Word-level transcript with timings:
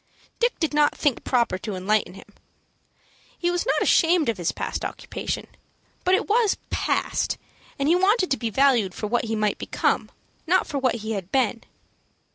Dick 0.39 0.57
did 0.59 0.73
not 0.73 0.97
think 0.97 1.23
proper 1.23 1.59
to 1.59 1.75
enlighten 1.75 2.15
him. 2.15 2.25
He 3.37 3.51
was 3.51 3.67
not 3.67 3.83
ashamed 3.83 4.29
of 4.29 4.39
his 4.39 4.51
past 4.51 4.83
occupation; 4.83 5.45
but 6.03 6.15
it 6.15 6.27
was 6.27 6.57
past, 6.71 7.37
and 7.77 7.87
he 7.87 7.95
wanted 7.95 8.31
to 8.31 8.37
be 8.37 8.49
valued 8.49 8.95
for 8.95 9.05
what 9.05 9.25
he 9.25 9.35
might 9.35 9.59
become, 9.59 10.09
not 10.47 10.65
for 10.65 10.79
what 10.79 10.95
he 11.05 11.11
had 11.11 11.31
been. 11.31 11.61